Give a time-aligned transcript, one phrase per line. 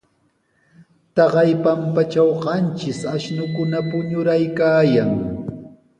[1.15, 5.11] Taqay pampatraw qanchis ashnukuna puñuraykaayan.